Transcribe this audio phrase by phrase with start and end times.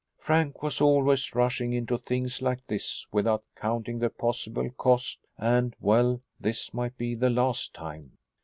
[0.17, 6.19] Frank was always rushing into things like this without counting the possible cost and well
[6.39, 8.17] this might be the last time.